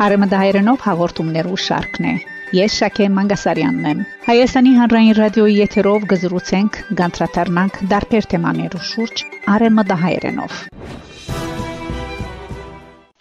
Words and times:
Արեմդահայերենով 0.00 0.84
հաղորդումներու 0.86 1.58
շարքն 1.60 2.06
է։ 2.08 2.12
Ես 2.56 2.76
Շակե 2.80 3.08
Մանգասարյանն 3.16 3.88
եմ։ 3.90 4.00
Հայաստանի 4.28 4.72
հանրային 4.78 5.12
ռադիոյի 5.18 5.58
եթերով 5.58 6.06
գզրուցենք, 6.12 6.78
գանտրատարնանք 7.00 7.80
դարբեր 7.92 8.30
թեմաներու 8.32 8.84
շուրջ 8.94 9.24
արեմդահայերենով։ 9.56 10.62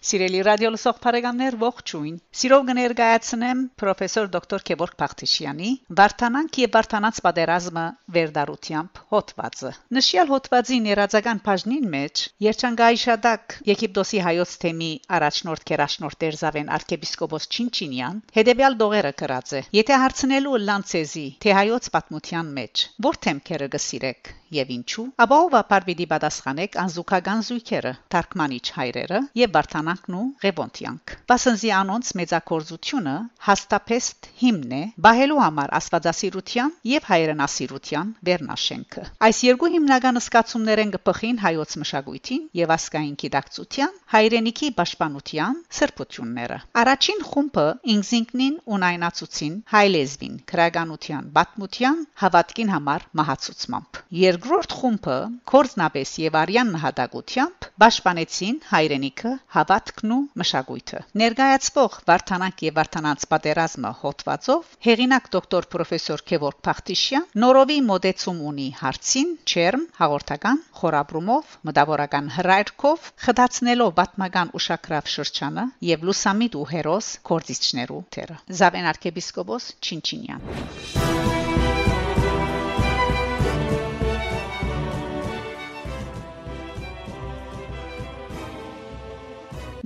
Սիրելի 0.10 0.40
ռադիո 0.46 0.70
լսող 0.74 1.00
բարեկամներ 1.04 1.56
ողջույն։ 1.62 2.14
Սիրով 2.40 2.62
կներկայացնեմ 2.70 3.60
պրոֆեսոր 3.82 4.30
դոկտոր 4.36 4.64
Քևորգ 4.70 4.96
Փախտիշյանի 5.02 5.70
Վարդանանք 6.00 6.58
եւ 6.62 6.72
Վարդանանց 6.76 7.20
պատերազմը 7.26 7.84
վերդարությամբ 8.16 9.02
հոդվածը։ 9.14 9.72
Նշյալ 10.00 10.32
հոդվածի 10.34 10.80
ներածական 10.88 11.44
բաժնին 11.46 11.86
մեջ 11.94 12.24
Երջանկայիշադակ 12.48 13.58
Եգիպտոսի 13.70 14.24
հայոց 14.30 14.58
թեմի 14.66 14.90
առաջնորդ 15.20 15.70
Կերաշնորդ 15.70 16.22
Տերզավեն 16.26 16.74
arczepiskopos 16.80 17.50
Չինչինյան 17.54 18.26
հետեւյալ 18.40 18.82
դողերը 18.82 19.14
կրած 19.22 19.56
է. 19.62 19.64
Եթե 19.78 20.02
հարցնելու 20.08 20.60
լանցեզի 20.66 21.30
թե 21.46 21.58
հայոց 21.62 21.94
պատմության 22.00 22.54
մեջ 22.58 22.90
որ 23.10 23.24
թեմքերը 23.30 23.74
գսիրեք 23.78 24.38
եւ 24.56 24.72
ինչու, 24.76 25.06
ապա 25.24 25.38
ով 25.46 25.56
ապարվիդի 25.60 26.06
պատասխանեք 26.14 26.78
անզուգական 26.84 27.42
զույգերը, 27.50 27.94
Թարգմանիչ 28.14 28.66
հայրերը 28.80 29.20
եւ 29.40 29.54
Վարդանանքն 29.56 30.18
ու 30.20 30.26
Ղևոնտյանք։ 30.44 31.14
Բասնզի 31.30 31.72
անոնց 31.80 32.12
մեծակորձությունը 32.20 33.16
հաստափեստ 33.50 34.30
հիմն 34.42 34.74
է 34.80 34.82
բահելու 35.06 35.40
համար 35.44 35.74
աստվածասիրության 35.80 36.74
եւ 36.90 37.10
հայրենասիրության 37.10 38.14
վերնաշենքը։ 38.30 39.04
Այս 39.30 39.40
երկու 39.50 39.72
հիմնական 39.76 40.22
սկացումներ 40.24 40.84
են 40.84 40.94
գփխին 40.96 41.42
հայոց 41.44 41.76
մշակույթին 41.84 42.44
եւ 42.60 42.74
ասկային 42.76 43.16
գիտակցության, 43.24 43.96
հայրենիքի 44.14 44.70
պաշտպանության 44.80 45.60
սրբությունները։ 45.80 46.60
Առաջին 46.84 47.22
խումբը 47.30 47.68
ինքնին 48.00 48.56
ունայնացուցին 48.76 49.56
հայ 49.74 49.86
լեզվին, 49.94 50.36
քրագանության, 50.52 51.30
բացմության, 51.38 52.04
հավատքին 52.24 52.74
համար 52.76 53.06
մահացուցմամբ։ 53.20 54.02
Երկրորդ 54.40 54.74
խումբը 54.80 55.16
կորզնաբես 55.52 56.12
եւ 56.24 56.36
արյան 56.40 56.70
նահատակությամբ 56.72 57.66
պաշտպանեցին 57.84 58.60
հայրենիքը, 58.70 59.32
հավատքն 59.56 60.14
ու 60.16 60.20
մշակույթը։ 60.40 61.02
Ներկայացվող 61.22 61.98
Վարդանանք 62.08 62.64
եւ 62.64 62.78
Վարդանանց 62.80 63.26
պատերազմը 63.34 63.92
հոդվածով 64.04 64.70
հեղինակ 64.88 65.28
դոկտոր 65.36 65.68
պրոֆեսոր 65.76 66.24
Քևորգ 66.32 66.62
Փախտիշյան 66.70 67.28
նորովի 67.44 67.78
մոդեցում 67.90 68.40
ունի 68.54 68.70
հարցին 68.80 69.36
չերմ 69.44 69.84
հաղորդական 70.00 70.64
խորաբրումով 70.80 71.58
մտավորական 71.72 72.32
հրայրքով 72.40 73.10
խդացնելով 73.28 73.92
պատմական 74.00 74.54
ուշակրավ 74.62 75.12
շրջանը 75.20 75.68
եւ 75.92 76.08
լուսամիտ 76.12 76.60
ու 76.64 76.70
հերոս 76.72 77.12
կորզիչներու 77.34 78.04
թերը։ 78.16 78.40
Զավեն 78.62 78.90
arczepiskopos 78.94 79.74
Չինչինյան 79.84 81.69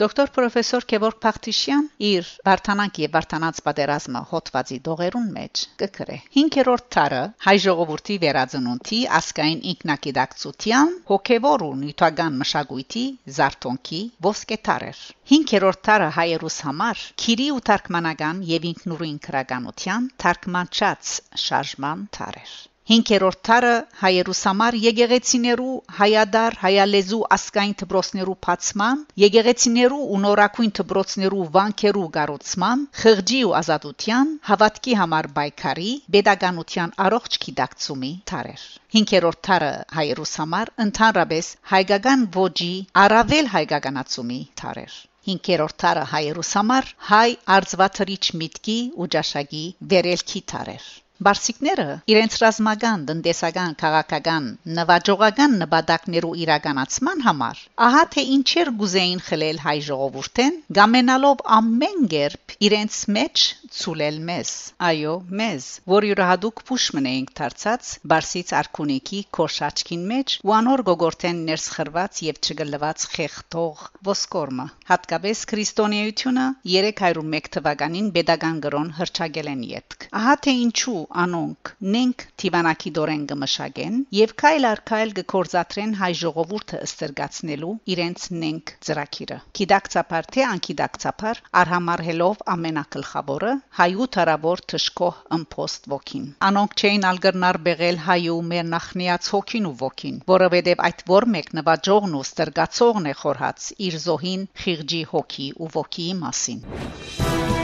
Դոկտոր 0.03 0.31
պրոֆեսոր 0.35 0.85
Քևորգ 0.91 1.17
Փախտիշյան 1.23 1.85
իր 2.05 2.29
Վարդանանք 2.47 2.97
եւ 3.01 3.11
Վարդանանց 3.13 3.59
պատերազմը 3.67 4.21
հոդվածի 4.31 4.79
դողերուն 4.87 5.29
մեջ 5.35 5.61
կգրե 5.81 6.17
5-րդ 6.33 6.89
տարը 6.95 7.21
հայ 7.45 7.53
ժողովրդի 7.65 8.17
վերածնունդի 8.23 8.99
ասկային 9.19 9.61
ինքնակիդակցության 9.73 10.91
հոգեվոր 11.13 11.63
ու 11.69 11.71
նյութական 11.85 12.35
մշակույթի 12.41 13.05
զարթոնքի 13.37 14.01
ոսկետարեր 14.27 15.05
5-րդ 15.33 15.83
տարը 15.91 16.11
հայերուս 16.19 16.59
համար 16.67 17.07
քիրի 17.23 17.47
ու 17.55 17.63
թարգմանական 17.71 18.43
եւ 18.51 18.69
ինքնուրույն 18.73 19.23
քրականության 19.29 20.11
թարգմանչած 20.25 21.17
շարժման 21.47 22.07
տարեր 22.19 22.59
5-րդ 22.91 23.37
տարը 23.47 23.75
հայերուս 23.99 24.39
համար 24.47 24.75
եկեղեցիներու 24.83 25.75
հայադար 25.97 26.55
հայալեզու 26.63 27.19
ասկային 27.35 27.75
դբրոցներու 27.81 28.33
փացման, 28.47 29.03
եկեղեցիներու 29.23 29.99
ու 30.15 30.19
նորակույն 30.23 30.73
դբրոցներու 30.79 31.45
վանքերու 31.53 32.03
գառուցման, 32.17 32.83
խղճի 33.03 33.39
ու 33.47 33.53
ազատության, 33.59 34.33
հավատքի 34.49 34.97
համար 35.01 35.29
բայկարի, 35.37 35.93
pedagogiության 36.15 36.93
առողջ 37.05 37.37
գիտակցումի 37.45 38.11
տարեր։ 38.33 38.65
5-րդ 38.97 39.41
տարը 39.47 39.71
հայերուս 39.99 40.35
համար 40.43 40.73
ընդհանրապես 40.87 41.53
հայկական 41.71 42.27
ոճի 42.35 42.73
առավել 43.05 43.49
հայկականացումի 43.55 44.41
տարեր։ 44.63 44.99
5-րդ 45.31 45.77
տարը 45.85 46.03
հայերուս 46.11 46.51
համար 46.59 46.91
հայ 47.13 47.29
արձվաթրիչ 47.57 48.23
միտքի 48.43 48.77
ու 48.99 49.09
ճաշակի 49.15 49.65
վերելքի 49.93 50.45
տարեր։ 50.53 50.91
Բարսիկները 51.23 51.87
իրենց 52.13 52.37
ռազմական, 52.43 53.03
տնտեսական, 53.09 53.75
քաղաքական, 53.83 54.47
նվաճողական 54.79 55.57
նպատակներու 55.63 56.33
իրականացման 56.43 57.23
համար 57.27 57.61
ահա 57.87 58.03
թե 58.15 58.25
ինչեր 58.37 58.71
գուզեին 58.81 59.21
խլել 59.27 59.61
հայ 59.63 59.77
ժողովուրդեն, 59.87 60.57
գամենալով 60.79 61.43
ամեն 61.57 62.07
կերպ 62.13 62.57
իրենց 62.67 62.99
մեջ 63.17 63.45
ցուլել 63.73 64.17
մեզ։ 64.27 64.49
Այո, 64.85 65.13
մեզ, 65.39 65.67
որ 65.89 66.05
յուրահատուկ 66.07 66.59
փուշմն 66.67 67.07
էինք 67.09 67.31
դարձած 67.39 67.87
Բարսից 68.11 68.51
արքունիքի 68.59 69.21
քոշաչքին 69.37 70.03
մեջ 70.11 70.35
ու 70.45 70.53
անոր 70.57 70.83
գողորտեն 70.89 71.39
ներսխրված 71.47 72.19
եւ 72.27 72.41
չգլված 72.43 73.05
խեղտող 73.13 73.81
ոսկորմը։ 74.09 74.65
Հատկապես 74.91 75.41
քրիստոնեությունը 75.53 76.45
301 76.73 77.49
թվականին 77.57 78.11
Բեդագան 78.17 78.61
գրոն 78.67 78.93
հրճագել 78.99 79.51
են 79.53 79.65
յետք։ 79.71 80.07
Ահա 80.21 80.35
թե 80.45 80.55
ինչու 80.67 81.01
անոնք 81.23 81.73
նենք 81.97 82.27
Տիվանակի 82.43 82.93
դորեն 82.99 83.25
գմշագեն 83.33 83.99
եւ 84.19 84.35
քայլ 84.43 84.69
առ 84.73 84.83
քայլ 84.93 85.15
գործադրեն 85.33 85.97
հայ 86.03 86.11
ժողովուրդը 86.21 86.83
ըստրգացնելու 86.85 87.73
իրենց 87.95 88.29
նենք 88.43 88.75
ծրակիրը։ 88.87 89.41
Գիտակցաբար 89.63 90.31
թե 90.37 90.47
անկիդակցաբար 90.53 91.43
արհամարհելով 91.63 92.47
ամենակլխավորը 92.57 93.53
հայու 93.79 94.07
թարավոր 94.15 94.61
թշկող 94.73 95.21
ըմփոստ 95.37 95.89
ոգին 95.93 96.27
անոնք 96.49 96.75
չէին 96.81 97.07
ալգրնար 97.11 97.59
բեղել 97.69 97.99
հայու 98.09 98.37
մեր 98.51 98.69
նախնիած 98.75 99.31
հոգին 99.35 99.69
ու 99.71 99.75
ոգին 99.81 100.21
որովհետև 100.33 100.85
այդ 100.89 101.03
որ 101.13 101.29
մեկ 101.37 101.51
նվաճողն 101.61 102.15
ու 102.21 102.23
ստրգացողն 102.29 103.11
է 103.13 103.17
խորհած 103.23 103.73
իր 103.89 103.99
զոհին 104.05 104.47
խիղճի 104.63 105.03
հոգի 105.15 105.51
ու 105.57 105.73
ոգիի 105.79 106.15
մասին 106.23 107.62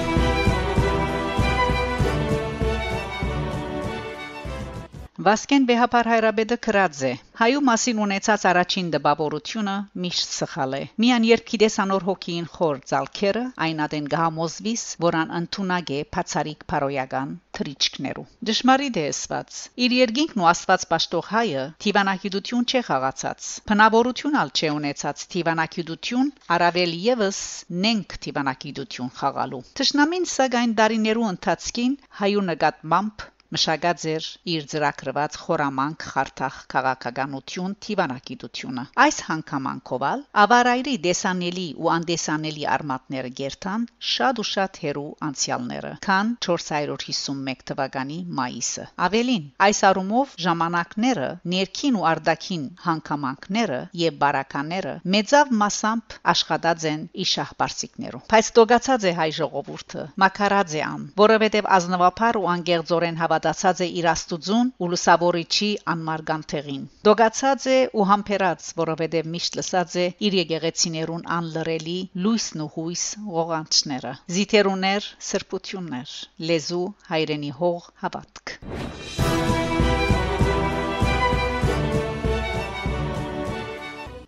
Վասկեն 5.29 5.65
Բեհապար 5.69 6.07
հայրաբեդը 6.09 6.55
քրած 6.65 6.99
է. 7.05 7.09
Հայու 7.39 7.59
մասին 7.65 7.99
ունեցած 8.03 8.45
առաջին 8.49 8.87
դպավորությունը 8.95 9.75
միշտ 10.05 10.31
սխալ 10.35 10.73
է. 10.77 10.79
Միան 11.03 11.27
երբ 11.29 11.43
գիտեսանոր 11.51 12.05
հոգին 12.07 12.47
խոր 12.53 12.79
ցալքերը 12.91 13.43
այնադեն 13.67 14.07
գահամոզվիս 14.15 14.87
որան 15.05 15.35
ընդունակ 15.41 15.93
է 15.99 16.01
փացարիկ 16.17 16.65
փարոյական 16.73 17.37
թրիչքներու 17.59 18.25
դժմարիտ 18.49 18.99
է 19.03 19.05
ասված. 19.11 19.61
Իր 19.85 19.97
երկինքն 19.99 20.41
ու 20.41 20.49
աստված 20.55 20.89
պաշտող 20.97 21.31
հայը 21.37 21.69
թիվանակիդություն 21.85 22.67
չէ 22.73 22.85
խաղացած 22.89 23.53
բնավորություն 23.69 24.41
ալ 24.41 24.53
չէ 24.57 24.75
ունեցած 24.81 25.25
թիվանակիդություն 25.35 26.35
առավել 26.57 27.01
եւս 27.05 27.47
նենք 27.85 28.21
թիվանակիդություն 28.25 29.17
խաղալու 29.21 29.65
Տշնամին 29.81 30.31
սակայն 30.39 30.79
դարիներու 30.81 31.33
ընթացքին 31.37 31.99
հայու 32.23 32.47
նկատմամբ 32.53 33.29
մշակած 33.55 34.03
էր 34.09 34.25
իր 34.53 34.65
ծրագրված 34.71 35.35
խորամանկ 35.41 36.03
խարտախ 36.09 36.57
քաղաքականություն 36.73 37.71
Տիվանակիտությունը 37.85 38.83
այս 39.05 39.17
հանգամանքովալ 39.29 40.21
ավարայրի 40.43 40.93
դեսանելի 41.05 41.65
ու 41.81 41.89
անդեսանելի 41.95 42.65
արմատները 42.73 43.31
գերտան 43.39 43.87
շատ 44.09 44.41
ու 44.43 44.45
շատ 44.49 44.79
հերու 44.83 45.05
անցյալները 45.29 45.93
քան 46.05 46.29
451 46.45 47.65
թվականի 47.71 48.19
մայիսը 48.39 48.85
ավելին 49.07 49.49
այս 49.69 49.81
առումով 49.89 50.37
ժամանակները 50.45 51.31
ներքին 51.55 51.99
ու 51.99 52.05
արտաքին 52.11 52.69
հանգամանքները 52.85 53.81
եւ 54.03 54.21
բարակաները 54.21 54.95
մեծավ 55.17 55.55
մասամբ 55.63 56.17
աշխատած 56.35 56.87
են 56.93 57.01
իշահբարսիկներով 57.25 58.29
բայց 58.29 58.53
դոգացած 58.59 59.09
է 59.09 59.15
հայ 59.23 59.29
ժողովուրդը 59.39 60.07
մակարած 60.25 60.77
է 60.79 60.85
ան 60.89 61.09
որովհետեւ 61.25 61.69
ազնվապար 61.79 62.39
ու 62.39 62.47
անգերձորեն 62.53 63.19
հավատ 63.23 63.38
հավատացած 63.39 63.81
է 63.83 63.87
իր 63.99 64.05
Աստուծուն 64.11 64.71
ու 64.83 64.87
լուսավորիչի 64.93 65.67
անմարգան 65.93 66.41
թեղին։ 66.51 66.81
Դոգացած 67.07 67.67
է 67.71 67.77
ու 67.95 68.07
համբերած, 68.09 68.65
որովհետև 68.81 69.29
միշտ 69.35 69.57
լսած 69.59 69.95
է 70.03 70.05
իր 70.27 70.37
եկեղեցիներուն 70.39 71.23
անլրելի 71.37 71.97
լույսն 72.25 72.65
ու 72.65 72.69
հույս 72.75 73.05
ողանչները։ 73.39 74.13
Զիթերուներ, 74.35 75.09
սրբություններ, 75.29 76.19
լեզու, 76.51 76.85
հայրենի 77.13 77.55
հող, 77.63 77.89
հավատք։ 78.03 79.68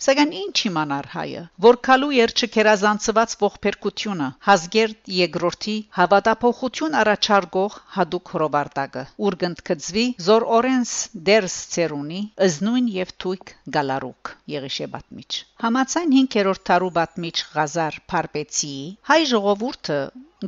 Սակայն 0.01 0.31
ինչ 0.37 0.53
իմանար 0.67 1.07
հայը, 1.13 1.41
որ 1.63 1.77
քալու 1.87 2.07
էր 2.23 2.31
չքերազանցված 2.37 3.33
ողբերգությունը, 3.41 4.29
հազգերտ 4.47 5.11
երկրորդի 5.17 5.75
հավատափոխություն 5.97 6.97
առաջարկող 7.01 7.75
հadouk 7.97 8.31
հրովարտակը, 8.35 9.03
ուր 9.27 9.37
գնդկծվի 9.43 10.05
զոր 10.27 10.47
օրենս 10.57 10.95
դերս 11.29 11.57
ծերունի, 11.75 12.21
ըզնույն 12.47 12.89
եւ 12.95 13.13
թույք 13.25 13.53
գալարուկ 13.77 14.33
Եղիշեբատմիչ։ 14.55 15.29
Համացայն 15.67 16.17
5-րդ 16.17 16.65
տարու 16.71 16.91
բատմիչ 16.97 17.35
Ղազար 17.53 18.01
Փարպեցի 18.13 18.73
հայ 19.11 19.21
ժողովուրդը 19.35 20.01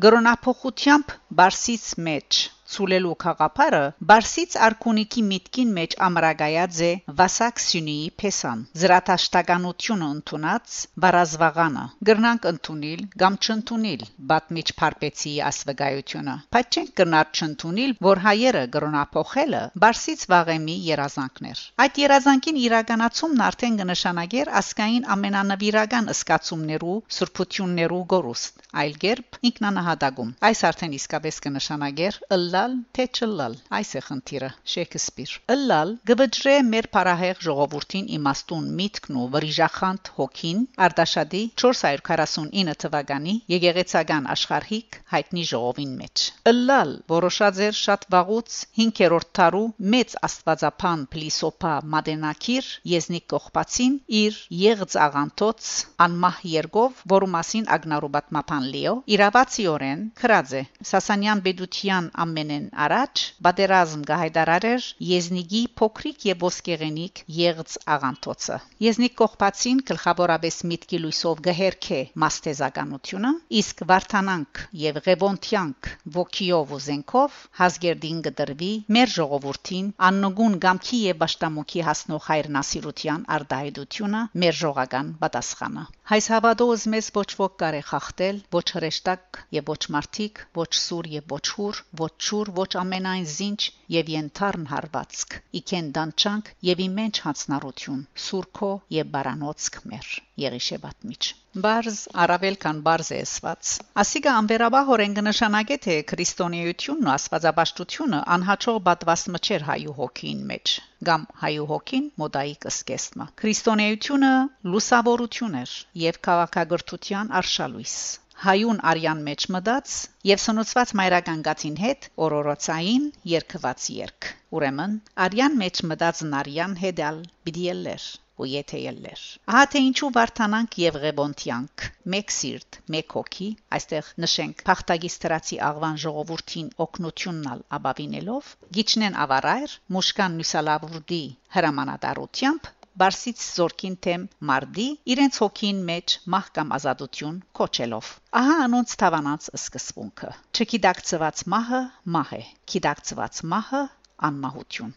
գրոնափոխությամբ 0.07 1.15
Բարսից 1.43 1.87
մեջ 2.09 2.41
ցուլելու 2.73 3.13
խաղապարը 3.23 3.81
Բարսից 4.11 4.55
արքունիքի 4.67 5.23
միտքին 5.29 5.73
մեջ 5.77 5.95
ամրագայած 6.07 6.79
է 6.87 6.91
Վասակ 7.19 7.61
Սյունիի 7.63 8.07
փեսան 8.23 8.63
զրատաշտականությունը 8.83 10.07
ընդունած 10.15 10.77
բարազվաղանը 11.05 11.83
գրնանք 12.09 12.47
ընդունել 12.53 13.03
կամ 13.23 13.37
չընդունել 13.43 14.05
բատմիչ 14.33 14.65
Փարպեցի 14.81 15.33
ասվգայությունը 15.49 16.35
բայց 16.57 16.77
չենք 16.79 16.91
կնար 17.01 17.29
չընդունել 17.37 17.95
որ 18.07 18.23
հայերը 18.25 18.63
գրոնափոխելը 18.77 19.61
Բարսից 19.85 20.25
վաղեմի 20.33 20.77
երազանքներ 20.87 21.63
այդ 21.85 22.01
երազանքին 22.03 22.59
իրականացումն 22.63 23.45
արդեն 23.49 23.79
կնշանակեր 23.83 24.53
ասկային 24.63 25.07
ամենանվիրական 25.17 26.11
ըսկացումներու 26.13 26.97
սուրբություններու 27.17 28.03
գորուստ 28.13 28.67
այլ 28.83 28.93
կերպ 29.05 29.39
ինքնանահատակում 29.51 30.33
այս 30.49 30.63
արդեն 30.69 30.97
իսկապես 30.99 31.39
կնշանակեր 31.47 32.19
ըլլա 32.37 32.62
լալ 32.63 32.75
թե 32.95 33.05
չլալ 33.19 33.55
այս 33.75 33.89
է 33.99 34.01
խնդիրը 34.07 34.49
շեքսպիր 34.73 35.31
լալ 35.69 35.89
գվճրե 36.09 36.51
մեր 36.67 36.85
փարահեղ 36.93 37.39
ժողովրդին 37.47 38.05
իմաստուն 38.17 38.69
միտքն 38.77 39.17
ու 39.19 39.25
վրիժախանդ 39.33 40.11
հոգին 40.19 40.61
արտաշադի 40.85 41.41
449 41.63 42.77
թվականի 42.83 43.33
եգեգեցական 43.53 44.29
աշխարհիկ 44.35 44.99
հայտնի 45.15 45.43
ժողովին 45.51 45.91
մեջ 46.03 46.23
լալ 46.53 46.93
որոշած 47.13 47.59
էր 47.67 47.75
շատ 47.79 48.07
վաղուց 48.15 48.59
5-րդ 48.79 49.29
տարու 49.41 49.65
մեծ 49.95 50.15
աստվածապան 50.29 51.05
փլիսոփա 51.15 51.73
մադենակիր 51.97 52.71
եզնիկ 52.93 53.27
կողբացին 53.35 53.99
իր 54.23 54.39
եղծ 54.63 54.97
աղանտոց 55.09 55.73
անմահ 56.07 56.39
երգով 56.53 57.03
որու 57.15 57.31
մասին 57.35 57.69
ագնարուբատմապան 57.77 58.71
լիո 58.77 58.95
իրավացիորեն 59.17 60.07
քրած 60.23 60.57
է. 60.59 60.63
Սասանյան 60.93 61.43
բեդության 61.47 62.09
ամեն 62.23 62.52
մտնեն 62.53 62.73
առաջ, 62.85 63.21
բادرազմ 63.45 64.01
գահիդարարեր 64.07 64.87
Եզնիգի 65.09 65.61
փոքրիկ 65.79 66.25
եւ 66.27 66.43
ոսկեղենիկ 66.45 67.21
եղծ 67.37 67.77
աղանթոցը։ 67.95 68.57
Եզնիկ 68.85 69.15
կողբացին 69.21 69.79
գլխավորապես 69.89 70.59
միտքի 70.71 70.99
լույսով 71.05 71.41
գհերքե 71.47 71.99
մաստեզականությունը, 72.23 73.31
իսկ 73.61 73.83
Վարդանանք 73.93 74.61
եւ 74.83 75.01
Ղևոնթյանք 75.07 75.89
ոգիով 76.19 76.75
ու 76.77 76.81
զենքով 76.89 77.41
հազգերդին 77.63 78.21
կդրվի 78.29 78.71
մեր 78.97 79.13
ժողովրդին 79.17 79.89
աննոգուն 80.11 80.59
գամքի 80.67 81.01
եւ 81.09 81.27
աշտամուքի 81.29 81.85
հասնող 81.89 82.29
հայրենասիրության 82.29 83.27
արդայդությունը 83.39 84.23
մեր 84.45 84.61
ժողական 84.61 85.13
պատասխանը 85.25 85.87
հայս 86.11 86.25
հավատոս 86.33 86.81
մեզ 86.91 87.05
ոչ 87.15 87.29
ոք 87.39 87.53
կարե 87.63 87.77
խախտել 87.89 88.39
ոչ 88.53 88.65
հրեշտակ 88.75 89.37
եւ 89.55 89.69
ոչ 89.71 89.83
մարդիկ 89.95 90.41
ոչ 90.59 90.71
սուր 90.79 91.07
եւ 91.13 91.31
ոչ 91.33 91.45
հուր 91.55 91.79
ոչ 92.01 92.11
շուր 92.33 92.49
ոչ 92.57 92.71
ամենայն 92.81 93.25
զինչ 93.29 93.59
եւ 93.93 94.07
ենթարն 94.11 94.63
հարվածք 94.71 95.33
իքեն 95.59 95.89
դանչանք 95.97 96.47
եւ 96.67 96.79
իմենջ 96.85 97.19
հացնարություն 97.25 97.99
սուրքո 98.27 98.69
եւ 98.95 99.11
բարանոցք 99.15 99.77
մեր 99.91 100.07
Եղիշեբատմիչ 100.43 101.19
Բարզ 101.65 101.99
արավել 102.23 102.57
կան 102.63 102.79
բարզ 102.87 103.11
է 103.13 103.19
ասված 103.25 103.73
ասիգա 104.03 104.33
ամբերաբահորեն 104.39 105.13
կնշանակե 105.19 105.77
թե 105.85 105.97
քրիստոնեությունն 106.13 107.11
ու 107.11 107.13
աստվածաբաշխությունը 107.13 108.23
անհաճող 108.37 108.81
բատվասմը 108.89 109.43
չէր 109.45 109.67
հայու 109.69 109.95
հոգին 110.01 110.41
մեջ 110.53 110.75
կամ 111.11 111.27
հայու 111.43 111.69
հոգին 111.73 112.09
մոդայիկ 112.23 112.67
սկեսմա 112.73 113.29
քրիստոնեությունը 113.43 114.33
լուսավորություն 114.73 115.61
էր 115.61 115.77
եւ 116.07 116.19
քաղաքագրթության 116.29 117.33
արշալույս 117.43 117.97
հայուն 118.41 118.79
արյան 118.93 119.19
մեջ 119.27 119.43
մտած 119.55 119.91
եւ 120.29 120.39
սնուցված 120.43 120.93
մայրական 120.99 121.43
գացին 121.47 121.77
հետ 121.83 122.07
օրորոցային 122.27 123.05
երկված 123.31 123.85
երկ 123.97 124.29
ուրեմն 124.59 124.97
արյան 125.27 125.55
մեջ 125.61 125.81
մտած 125.91 126.23
նարյան 126.33 126.75
հետալ 126.81 127.21
բիդիելեր 127.47 128.07
ու 128.41 128.47
եթեյելեր 128.49 129.23
ահա 129.53 129.63
թե 129.73 129.81
ինչու 129.87 130.09
վարթանանք 130.17 130.77
եւ 130.83 130.95
ղեբոնտյանք 131.03 131.85
մեկ 132.15 132.35
սիրտ 132.37 132.79
մեկ 132.95 133.15
հոգի 133.17 133.49
այստեղ 133.77 134.09
նշենք 134.25 134.63
փախտագի 134.69 135.11
ստրացի 135.13 135.59
աղվան 135.69 135.99
ժողովրդին 136.05 136.71
օկնություննալ 136.87 137.65
աբավինելով 137.79 138.53
գիչնեն 138.79 139.19
ավարայր 139.27 139.77
մուշկան 139.97 140.39
նյուսալավուրդի 140.41 141.21
հրամանատարությամբ 141.57 142.71
Բարսից 143.01 143.43
զորքին 143.43 143.93
թեմ 144.05 144.25
մարդի 144.47 144.83
իրենց 145.13 145.37
հոգին 145.41 145.77
մեջ 145.87 146.13
մահ 146.33 146.49
կամ 146.57 146.73
ազատություն 146.75 147.39
կոչելով 147.59 148.09
ահա 148.41 148.57
անոնց 148.65 148.93
թավանած 149.03 149.47
սկզբունքը 149.57 150.29
չկիդակցված 150.59 151.41
մահը 151.53 151.79
մահ 152.17 152.33
է 152.37 152.41
կիդակցված 152.73 153.41
մահը 153.53 153.81
անմահություն 154.29 154.93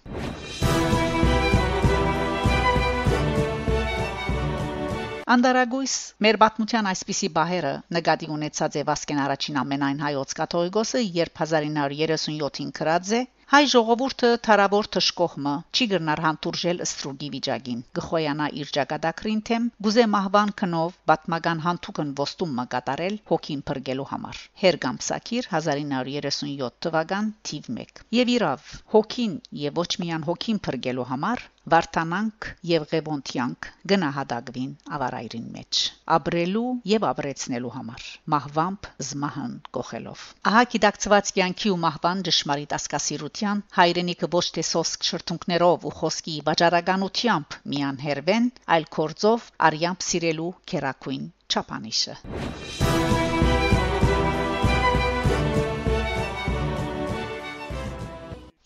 Անդարագույս 5.37 5.95
մեր 6.27 6.37
պատմության 6.45 6.91
այսպիսի 6.93 7.31
բահերը 7.39 7.73
նկատի 7.97 8.29
ունեցած 8.37 8.77
է 8.77 8.85
Վասկեն 8.91 9.23
առաջին 9.25 9.57
ամենայն 9.63 10.05
հայոց 10.05 10.37
կաթողիկոսը, 10.43 11.03
երբ 11.17 11.41
1937-ին 11.41 12.71
կրած 12.77 13.17
է 13.17 13.25
Հայ 13.47 13.59
ժողովուրդը 13.71 14.29
թարավոր 14.45 14.87
թշկողմը 14.95 15.51
չի 15.79 15.87
գրնար 15.91 16.23
հանդուրժել 16.25 16.81
ստրուգի 16.87 17.29
վիճակին 17.35 17.85
գխոյանա 17.99 18.49
իր 18.63 18.73
ճակատագրին 18.77 19.43
թեմ 19.51 19.69
գուզե 19.87 20.07
մահվան 20.15 20.53
քնով 20.63 20.97
բատմական 21.11 21.63
հանդուկն 21.67 22.11
ոստում 22.23 22.57
մկատարել 22.61 23.21
հոգին 23.31 23.63
փրկելու 23.71 24.09
համար 24.11 24.43
Հերգամ 24.65 24.99
Սակիր 25.11 25.51
1937 25.61 26.75
թվական 26.89 27.33
թիվ 27.51 27.71
1 27.87 28.05
Եվ 28.19 28.35
իրավ 28.35 28.73
հոգին 28.97 29.39
եւ 29.63 29.83
ոչ 29.85 29.91
միայն 30.03 30.27
հոգին 30.33 30.63
փրկելու 30.67 31.11
համար 31.15 31.51
Վարդանանք 31.73 32.47
եւ 32.71 32.85
Ղևոնտյանք 32.93 33.69
գնահատակվին 33.91 34.69
ավարայրին 34.97 35.47
մեջ 35.55 35.81
ապրելու 36.17 36.69
եւ 36.91 37.07
ապրեցնելու 37.09 37.73
համար 37.77 38.05
մահվամբ 38.35 38.89
զմահն 39.07 39.57
կողելով 39.79 40.23
ահա 40.51 40.63
գիտակցված 40.75 41.33
կյանքի 41.39 41.73
ու 41.75 41.81
մահվան 41.87 42.23
դժմարիտ 42.31 42.77
ասկասիրության 42.79 43.65
հայրենիքը 43.81 44.31
ոչ 44.37 44.45
թե 44.59 44.67
սոսկ 44.71 45.09
շրթունքներով 45.11 45.89
ու 45.91 45.95
խոսքի 46.03 46.37
վաճառականությամբ 46.51 47.59
միան 47.75 48.01
հերվեն 48.07 48.49
այլ 48.77 48.89
կորձով 49.01 49.51
արյամբ 49.71 50.09
սիրելու 50.11 50.53
քերակույն 50.75 51.27
չափանիշը 51.51 53.46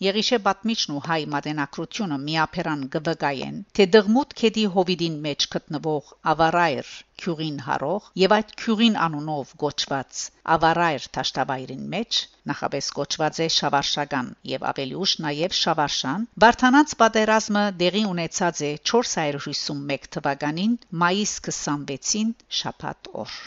Եղիշե 0.01 0.37
Բատմիչն 0.45 0.93
ու 0.97 1.01
հայ 1.07 1.19
մատենակրությունը 1.35 2.17
միապերան 2.27 2.85
գվգայեն, 2.95 3.57
թե 3.77 3.85
դղմուտ 3.95 4.31
քեդի 4.41 4.63
հովիդին 4.75 5.17
մեջ 5.25 5.47
գտնվող 5.55 6.07
ավարայր 6.33 6.93
քյուրին 7.21 7.57
հարող 7.67 8.07
եւ 8.21 8.33
այդ 8.37 8.53
քյուրին 8.61 8.95
անունով 9.05 9.51
գոչված 9.63 10.21
ավարայր 10.55 11.05
տաշտավայրին 11.17 11.83
մեջ 11.93 12.21
նախաբես 12.51 12.87
գոչված 12.97 13.41
է 13.45 13.47
շավարշական 13.57 14.31
եւ 14.53 14.65
ավելի 14.71 14.97
ուշ 15.05 15.13
նաեւ 15.27 15.57
շավարշան 15.59 16.25
Վարդանանց 16.45 16.95
պատերազմը 17.03 17.65
դեղի 17.83 18.03
ունեցած 18.15 18.63
է 18.71 18.73
451 18.93 20.09
թվականին 20.17 20.75
մայիս 21.05 21.37
26-ին 21.51 22.33
շաբաթ 22.61 23.13
օր 23.25 23.39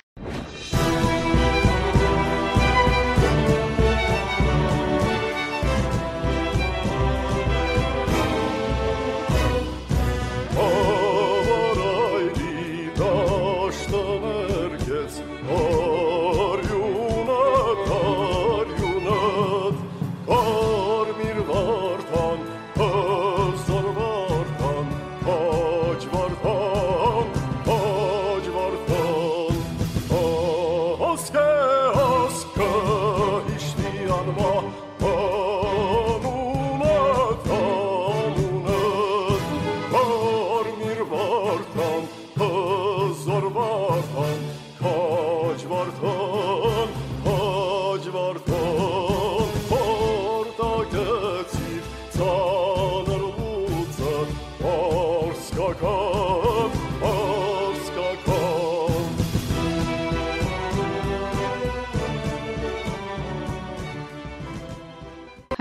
Oh 55.67 55.73
God. 55.73 56.14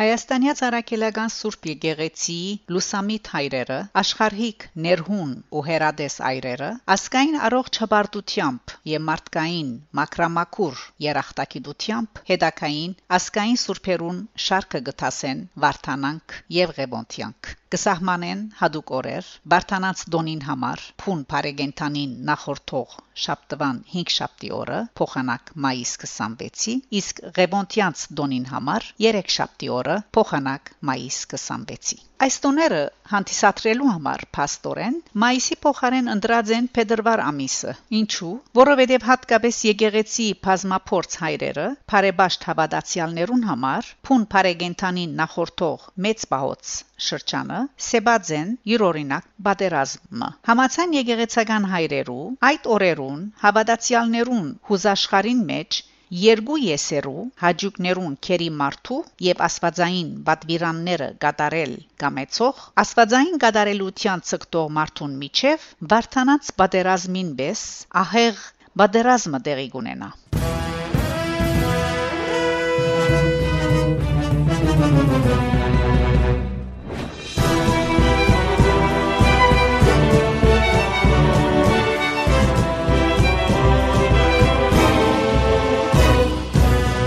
Հայաստանյաց 0.03 0.61
Արաքելական 0.67 1.29
Սուրբ 1.33 1.67
Եկեղեցիի 1.69 2.47
լուսամիտ 2.75 3.29
հայրերը, 3.33 3.77
աշխարհիկ 4.01 4.65
ներհուն 4.85 5.31
ու 5.59 5.63
հերադես 5.67 6.17
այրերը, 6.29 6.71
ասկային 6.95 7.37
առողջ 7.49 7.79
հբարտությամբ 7.83 8.75
եւ 8.91 9.05
մարդկային 9.11 9.71
մակրամակուր 10.01 10.83
երախտագիտությամբ 11.07 12.23
հետակային 12.33 12.97
ասկային 13.19 13.63
սուրբերուն 13.63 14.21
շարքը 14.49 14.83
գտասեն 14.91 15.47
Վարդանանք 15.67 16.39
եւ 16.59 16.75
Ղեբոնտյանք 16.81 17.53
կսահմանեն 17.73 18.41
հadoop 18.59 18.91
օրեր 18.99 19.29
Բարթանած 19.55 20.01
Դոնին 20.17 20.43
համար 20.49 20.83
փուն 21.05 21.23
Փարեգենտանին 21.31 22.11
նախորդող 22.33 22.99
Շաբթվան 23.21 23.79
5 23.93 24.13
շաբթի 24.17 24.49
օրը 24.59 24.77
փոխանակ 24.99 25.51
մայիս 25.65 25.91
26-ի, 26.03 26.73
իսկ 26.99 27.21
Ղևոնտյանց 27.37 28.05
տոնին 28.19 28.47
համար 28.53 28.87
3 29.07 29.35
շաբթի 29.37 29.69
օրը 29.79 29.97
փոխանակ 30.17 30.73
մայիս 30.89 31.19
26-ի։ 31.35 31.99
Այս 32.23 32.35
տոները 32.43 32.81
հանդիսադրելու 33.11 33.87
համար 33.93 34.21
пастоրեն 34.35 34.97
մայիսի 35.23 35.55
փոխարեն 35.65 36.11
ընդրած 36.13 36.51
են 36.57 36.69
Փետրվար 36.77 37.23
ամիսը։ 37.23 37.73
Ինչու՞, 37.99 38.31
որովհետև 38.59 39.07
հատկապես 39.09 39.59
եկեղեցի 39.67 40.27
բազմափորձ 40.47 41.17
հայրերը 41.23 41.67
բարեբաշտ 41.93 42.47
հավատացյալներուն 42.49 43.43
համար 43.49 43.91
փուն 44.07 44.25
բարեգենտանին 44.35 45.17
նախորդող 45.19 45.89
մեծ 46.07 46.25
բահոց 46.33 46.73
շրջանը 47.03 47.59
Սեբաձեն 47.83 48.51
յուրօրինակ 48.71 49.25
բادرազմը։ 49.47 50.29
Համացան 50.49 50.93
եկեղեցական 50.97 51.65
հայրերու 51.73 52.23
այդ 52.49 52.69
օրերու 52.77 53.02
եսերուն, 53.03 53.23
հավատացյալներուն 53.41 54.45
հուզաշխարին 54.67 55.39
մեջ 55.47 55.79
երկու 56.19 56.57
եսերու 56.63 57.23
հաջուկներուն 57.43 58.15
քերի 58.27 58.47
մարդու 58.61 58.99
եւ 59.27 59.43
աստվածային 59.47 60.13
բադվիրանները 60.29 61.09
գատարել 61.25 61.75
կամեցող 62.03 62.63
աստվածային 62.85 63.39
գդարելության 63.45 64.25
ցկտող 64.31 64.73
մարդուն 64.79 65.19
միջև 65.25 65.69
վարտանած 65.93 66.51
պատերազմին 66.63 67.33
բես 67.43 67.63
ահեղ 68.03 68.43
պատերազմը 68.83 69.43
տեղի 69.49 69.71
ունենա 69.83 70.13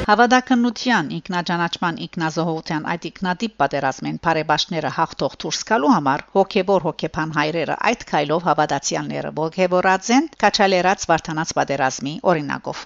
Հավատականության, 0.06 1.08
ինքնաճանաչման, 1.16 1.96
ինքնազոհության 2.04 2.84
այդ 2.92 3.06
ինքնատիպ 3.08 3.54
պատերազմեն 3.62 4.18
բարեբաշտները 4.26 4.90
հաղթող 4.98 5.32
դուրս 5.44 5.62
գալու 5.70 5.88
համար 5.92 6.22
հոգեվոր 6.36 6.84
հոգեփան 6.86 7.32
հայրերը 7.36 7.76
այդ 7.90 8.04
քայլով 8.10 8.44
հավատացյալները 8.48 9.32
ողջևորած 9.38 10.10
են 10.16 10.28
քաչալերած 10.44 11.06
վարթանած 11.10 11.54
պատերազմի 11.58 12.12
օրինակով։ 12.32 12.84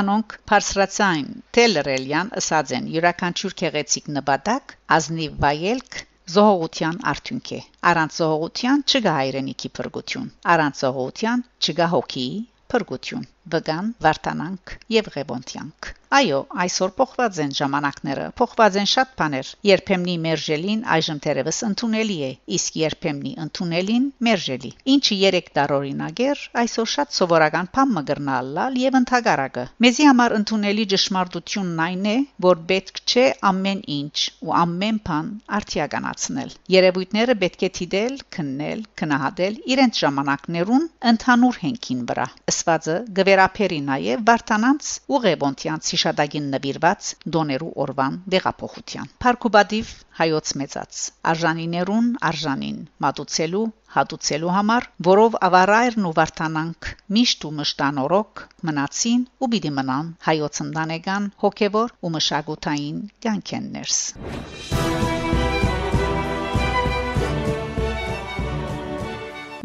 Անոնք 0.00 0.38
Փարսրացային 0.48 1.28
Տելրելյան 1.58 2.32
ըսած 2.40 2.72
են 2.78 2.88
յուրաքանչյուր 2.96 3.58
քեղեցիկ 3.60 4.10
նպատակ 4.16 4.74
ազնիվ 4.96 5.36
վայելք 5.44 6.00
զողողության 6.30 6.98
արդյունք 7.12 7.48
է 7.56 7.60
առանց 7.90 8.18
զողողության 8.22 8.82
չկա 8.92 9.14
հայրենիքի 9.18 9.70
փրկություն 9.78 10.28
առանց 10.54 10.82
զողողության 10.84 11.42
չկա 11.66 11.88
հոգի 11.94 12.26
փրկություն 12.74 13.24
վգան 13.56 13.90
վարտանանք 14.06 14.76
եւ 14.98 15.10
ղեբոնտյանք 15.16 15.92
այո 16.12 16.38
այսօր 16.62 16.90
փոխված 16.96 17.38
են 17.42 17.52
ժամանակները 17.56 18.24
փոխված 18.38 18.74
են 18.82 18.88
շատ 18.92 19.12
բաներ 19.20 19.50
երբեմնի 19.68 20.16
մերժելին 20.24 20.80
այժմ 20.96 21.20
թերևս 21.26 21.60
ընդունելի 21.68 22.16
է 22.26 22.28
իսկ 22.56 22.76
երբեմնի 22.80 23.32
ընդունելին 23.44 24.08
մերժելի 24.28 24.72
ինչը 24.94 25.16
3 25.22 25.48
տարօրինակ 25.58 26.20
էր 26.26 26.42
այսօր 26.62 26.90
շատ 26.94 27.16
սովորական 27.18 27.70
բան 27.78 27.94
մգրնալալ 27.96 28.76
եւ 28.82 28.98
ընդհակարակը 29.00 29.64
մեզի 29.86 30.08
համար 30.10 30.36
ընդունելի 30.40 30.86
ճշմարտությունն 30.92 31.80
այն 31.86 32.04
է 32.12 32.16
որ 32.48 32.62
պետք 32.72 33.02
չէ 33.08 33.26
ամեն 33.52 33.82
ինչ 33.96 34.16
ու 34.44 34.54
ամեն 34.60 35.00
բան 35.08 35.32
արդիականացնել 35.60 36.54
երևույթները 36.76 37.38
պետք 37.46 37.66
է 37.70 37.72
դիտել 37.80 38.20
քննել 38.36 38.84
քնահատել 39.00 39.58
իրենց 39.72 40.04
ժամանակներուն 40.04 40.86
ընդհանուր 41.14 41.62
հենքին 41.64 42.06
վրա 42.12 42.28
ըսվածը 42.52 43.00
վերապերի 43.32 43.78
նաև 43.88 44.24
Վարդանանց 44.28 44.88
ու 45.08 45.20
Ղեբոնտյանց 45.24 45.92
հիշադակին 45.94 46.48
նվիրված 46.54 47.12
դոներու 47.36 47.70
օրվան 47.84 48.18
դեղափոխության։ 48.34 49.12
Փարքուբադիվ 49.24 49.92
հայոց 50.18 50.52
մեծած 50.62 51.00
արժանիներուն 51.32 52.10
արժանին 52.30 52.82
մատուցելու 53.06 53.64
հատուցելու 53.96 54.52
համար, 54.56 54.88
որով 55.08 55.38
ավարայրն 55.48 56.10
ու 56.10 56.14
Վարդանանք 56.20 56.90
միշտ 57.16 57.48
ու 57.48 57.54
մշտանորոք 57.62 58.44
մնացին 58.68 59.26
ու 59.40 59.50
պիտի 59.54 59.74
մնան 59.80 60.12
հայոց 60.28 60.62
ընտանեկան 60.66 61.32
հոգևոր 61.46 61.96
ու 62.02 62.14
մշակութային 62.18 63.02
կյանքեններս։ 63.26 64.00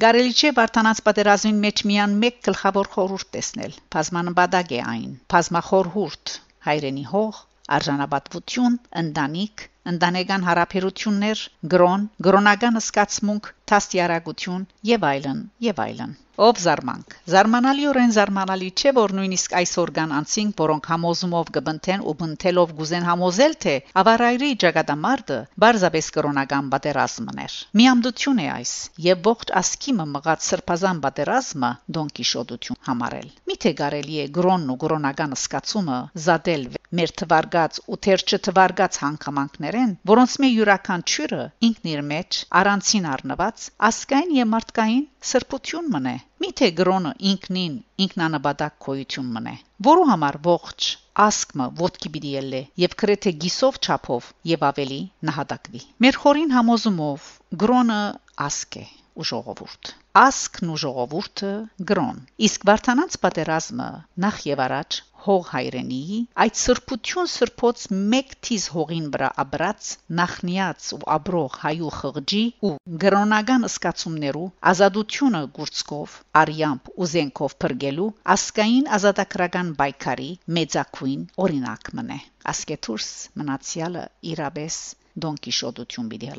Գարելի 0.02 0.34
չէ 0.38 0.50
Վարդանանց 0.58 1.00
պատերազմին 1.06 1.62
մեջ 1.62 1.82
միան 1.90 2.12
մեկ 2.24 2.36
գլխավոր 2.48 2.90
խորհուրդ 2.96 3.30
տեսնել։ 3.36 3.72
Բազմանաբադակ 3.96 4.74
է 4.78 4.82
այն։ 4.92 5.16
Բազմախորհուրդ 5.34 6.34
հայրենի 6.68 7.06
հող, 7.14 7.40
արժանապատվություն, 7.78 8.76
ընտանիք, 9.02 9.64
ընտանեկան 9.94 10.46
հարաբերություններ, 10.50 11.42
գրոն, 11.74 12.06
գրոնական 12.28 12.80
սկացմունք, 12.84 13.50
թաստիարակություն 13.74 14.70
եւ 14.94 15.12
այլն 15.12 15.44
եւ 15.72 15.84
այլն։ 15.88 16.16
Ով 16.38 16.60
զարմանք։ 16.62 17.14
Զարմանալիորեն 17.34 18.12
զարմանալի 18.16 18.68
չէ, 18.78 18.92
որ 18.94 19.14
նույնիսկ 19.18 19.54
այսօր 19.60 19.92
կան 19.96 20.12
անցինք, 20.18 20.52
որոնք 20.62 20.90
համոզումով 20.92 21.50
կբնթեն 21.56 22.04
ու 22.12 22.14
բնթելով 22.20 22.74
գուզեն 22.78 23.08
համոզել, 23.08 23.56
թե 23.66 23.74
ավարայրի 24.02 24.50
ճակատամարտը 24.64 25.40
բարձաբես 25.64 26.10
կրոնական 26.18 26.70
պատերազմն 26.76 27.42
էր։ 27.48 27.56
Միամդություն 27.82 28.44
է 28.46 28.48
այս 28.58 28.74
եւ 29.08 29.26
ողջ 29.32 29.54
ասկիմը 29.62 30.06
մղած 30.14 30.46
սրբազան 30.52 31.02
պատերազմը 31.08 31.72
Դոն 31.98 32.14
Կիշոտություն 32.22 32.82
համարել։ 32.92 33.34
Միթե 33.50 33.74
կարելի 33.82 34.22
է 34.22 34.28
գրոնն 34.38 34.72
ու 34.78 34.80
գրոնական 34.86 35.34
սկացումը 35.42 36.00
զադել 36.28 36.70
մեր 36.98 37.12
թվարգած 37.20 37.82
ու 37.92 37.98
թեր 38.06 38.22
չթվարգած 38.28 38.98
հանգամանքներեն, 39.02 39.90
որոնց 40.12 40.36
մե 40.44 40.50
յուրաքանչյուրը 40.54 41.42
ինքն 41.68 41.90
իր 41.94 42.04
մեջ 42.14 42.38
առանցին 42.62 43.08
առնված 43.18 43.57
ասկային 43.88 44.34
եւ 44.38 44.50
մարդկային 44.54 45.04
սրբություն 45.32 45.90
մնե։ 45.96 46.14
Միթե 46.44 46.70
գրոնը 46.80 47.12
ինքնին 47.32 47.76
ինքնանաբադակ 48.06 48.76
կոյություն 48.88 49.30
մնե, 49.38 49.54
որու 49.90 50.08
համար 50.12 50.40
ողջ 50.48 50.90
ասկմը 51.28 51.68
ոդկի 51.82 52.12
պիտի 52.16 52.34
ելլե 52.38 52.64
եւ 52.86 52.98
քրեթե 53.04 53.34
գիսով 53.46 53.80
չափով 53.84 54.32
եւ 54.54 54.66
ավելի 54.72 55.00
նահատակվի։ 55.30 55.82
Մեր 56.06 56.20
խորին 56.24 56.58
համոզումով 56.58 57.32
գրոնը 57.64 58.02
ասկ 58.50 58.82
է 58.84 58.86
ու 59.18 59.32
ժողովուրդ 59.32 59.96
ասկն 60.18 60.70
ու 60.74 60.80
ժողովուրդը 60.82 61.50
գրոն 61.90 62.22
իսկ 62.48 62.64
վարդանանց 62.70 63.18
պատերազմը 63.26 63.90
նախ 64.24 64.38
եւ 64.50 64.62
առաջ 64.66 64.98
հող 65.26 65.44
հայրենիի 65.52 66.18
այդ 66.44 66.58
սրբություն 66.62 67.30
սրբոց 67.34 67.84
մեկ 68.14 68.34
թիզ 68.48 68.66
հողին 68.76 69.08
վրա 69.16 69.30
աբրած 69.44 69.92
նախնիած 70.22 70.90
ու 70.98 71.00
աբրող 71.18 71.60
հայու 71.66 71.92
խղճի 71.98 72.42
ու 72.70 72.74
գրոնական 73.06 73.70
սկացումներու 73.70 74.50
ազատությունը 74.74 75.44
գուրցկով 75.60 76.18
արյամբ 76.44 76.92
ու 76.98 77.10
զենքով 77.14 77.58
փրկելու 77.66 78.10
ասկային 78.38 78.92
ազատագրական 79.00 79.74
բայկարի 79.84 80.30
մեծակույն 80.60 81.26
օրինակ 81.48 81.96
մնե 82.02 82.22
ասկետուրս 82.56 83.10
մնացյալը 83.42 84.06
իրաբես 84.36 84.84
դոնկիշոդություն 85.28 86.14
բիդի 86.16 86.36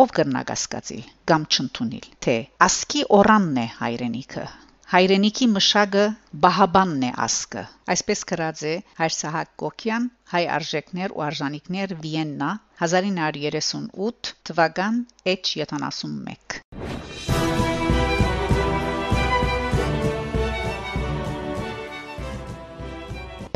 ով 0.00 0.12
կրնագասկածի 0.16 0.98
կամ 1.28 1.42
չընդունիլ 1.52 2.04
թե 2.24 2.34
ասկի 2.66 3.02
օրանն 3.16 3.58
է 3.62 3.64
հայրենիքը 3.80 4.44
հայրենիքի 4.92 5.48
մշակը 5.56 6.04
բահաբանն 6.44 7.04
է 7.08 7.10
ասկը 7.26 7.64
այսպես 7.94 8.22
գրած 8.30 8.62
է 8.70 8.72
հայր 9.00 9.14
Սահակ 9.16 9.50
Կոկյան 9.62 10.08
հայ 10.32 10.42
արժեքներ 10.56 11.14
ու 11.16 11.24
արժանինքներ 11.26 11.94
Վիեննա 12.06 12.50
1938 12.86 14.32
թվական 14.48 15.02
H71 15.34 16.62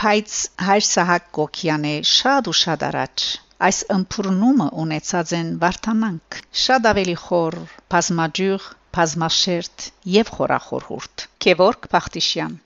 Փայց 0.05 0.39
հայր 0.69 0.87
Սահակ 0.93 1.33
Կոկյանը 1.41 1.97
շատ 2.13 2.53
ու 2.53 2.57
շատ 2.65 2.89
առաջ 2.93 3.29
Այս 3.57 3.77
ըմբռնումը 3.89 4.67
ունեցած 4.83 5.31
են 5.37 5.53
Վարդանանք, 5.63 6.37
շատ 6.63 6.89
ավելի 6.91 7.15
խոր, 7.23 7.55
բազմաջյուղ, 7.95 8.67
բազմաշերտ 8.97 9.87
եւ 10.17 10.33
խորախոր 10.37 10.85
հուրտ։ 10.91 11.25
Գևորգ 11.47 11.89
Բախտիշյան 11.95 12.59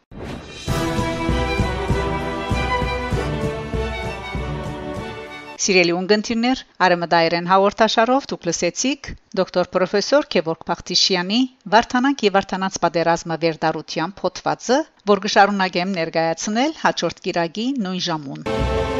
Սիրելի 5.60 5.94
ունգընտիրներ, 5.94 6.60
Արեմդայերեն 6.86 7.48
հաղորդաշարով 7.52 8.26
դուք 8.32 8.46
լսեցիք 8.48 9.10
դոկտոր 9.40 9.70
պրոֆեսոր 9.76 10.28
Քևորգ 10.34 10.64
Փախտիշյանի 10.70 11.40
Վարդանանք 11.74 12.24
եւ 12.26 12.34
Վարդանանց 12.38 12.80
պատերազմը 12.86 13.38
վերդարության 13.44 14.16
փոթվածը, 14.22 14.80
որ 15.12 15.22
գշարունակեմ 15.28 15.94
ներկայացնել 16.00 16.74
հաջորդ 16.82 17.22
կիրագի 17.28 17.68
նույն 17.86 18.04
ժամուն։ 18.08 18.99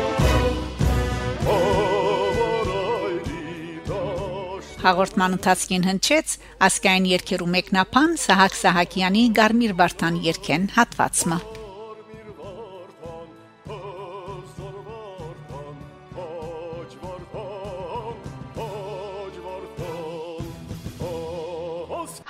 Հաղորդման 4.81 5.35
ընթացքին 5.37 5.83
հնչեց 5.85 6.35
ասկային 6.65 7.07
երկերու 7.11 7.49
մեկնաբան 7.55 8.15
Սահակ 8.23 8.55
Սահակյանի 8.61 9.25
Գարմիր 9.37 9.75
Վարդան 9.81 10.21
երկեն 10.25 10.65
հատվածը։ 10.77 11.41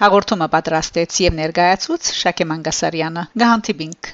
Հաղորդումը 0.00 0.48
պատրաստեց 0.56 1.20
եւ 1.28 1.38
ներկայացուց 1.44 2.10
Շակե 2.24 2.48
Մանգասարյանը։ 2.50 3.24
Գահանտիբինք 3.44 4.09